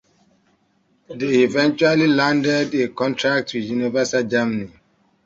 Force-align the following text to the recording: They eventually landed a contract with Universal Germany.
They 1.09 1.43
eventually 1.43 2.07
landed 2.07 2.73
a 2.73 2.87
contract 2.87 3.53
with 3.53 3.65
Universal 3.65 4.23
Germany. 4.23 4.71